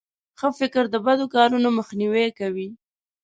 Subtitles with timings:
[0.39, 2.69] ښه فکر د بدو کارونو مخنیوی کوي.